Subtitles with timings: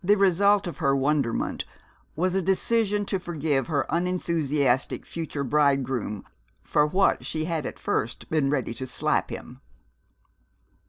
[0.00, 1.64] The result of her wonderment
[2.14, 6.22] was a decision to forgive her unenthusiastic future bridegroom
[6.62, 9.60] for what she had at first been ready to slap him.